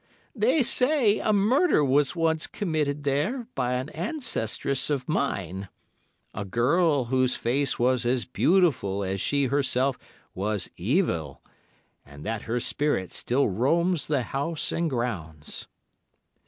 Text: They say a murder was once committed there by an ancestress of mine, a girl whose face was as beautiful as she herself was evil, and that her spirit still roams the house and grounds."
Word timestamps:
They 0.35 0.63
say 0.63 1.19
a 1.19 1.31
murder 1.31 1.85
was 1.85 2.15
once 2.15 2.47
committed 2.47 3.03
there 3.03 3.45
by 3.53 3.73
an 3.73 3.89
ancestress 3.89 4.89
of 4.89 5.07
mine, 5.07 5.69
a 6.33 6.43
girl 6.43 7.05
whose 7.05 7.35
face 7.35 7.77
was 7.77 8.03
as 8.03 8.25
beautiful 8.25 9.03
as 9.03 9.21
she 9.21 9.45
herself 9.45 9.99
was 10.33 10.71
evil, 10.75 11.43
and 12.03 12.25
that 12.25 12.41
her 12.49 12.59
spirit 12.59 13.11
still 13.11 13.47
roams 13.47 14.07
the 14.07 14.23
house 14.23 14.71
and 14.71 14.89
grounds." 14.89 15.67